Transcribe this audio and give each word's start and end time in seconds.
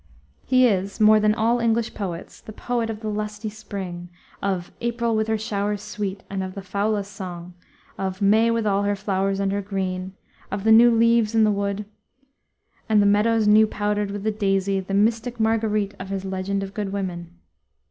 He 0.47 0.65
is, 0.67 0.99
more 0.99 1.19
than 1.19 1.35
all 1.35 1.59
English 1.59 1.93
poets, 1.93 2.41
the 2.41 2.51
poet 2.51 2.89
of 2.89 3.01
the 3.01 3.07
lusty 3.07 3.49
spring, 3.51 4.09
of 4.41 4.71
"Aprille 4.81 5.15
with 5.15 5.27
her 5.27 5.37
showres 5.37 5.81
sweet" 5.81 6.23
and 6.27 6.41
the 6.41 6.61
"foulës 6.61 7.05
song," 7.05 7.53
of 7.99 8.19
"May 8.19 8.49
with 8.49 8.65
all 8.65 8.81
her 8.81 8.95
floures 8.95 9.39
and 9.39 9.51
her 9.51 9.61
greenë," 9.61 10.13
of 10.49 10.63
the 10.63 10.71
new 10.71 10.89
leaves 10.89 11.35
in 11.35 11.43
the 11.43 11.51
wood, 11.51 11.85
and 12.89 12.99
the 12.99 13.05
meadows 13.05 13.47
new 13.47 13.67
powdered 13.67 14.09
with 14.09 14.23
the 14.23 14.31
daisy, 14.31 14.79
the 14.79 14.95
mystic 14.95 15.39
Marguerite 15.39 15.93
of 15.99 16.09
his 16.09 16.25
Legend 16.25 16.63
of 16.63 16.73
Good 16.73 16.91
Women. 16.91 17.37